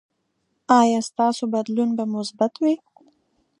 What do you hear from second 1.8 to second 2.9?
به مثبت وي؟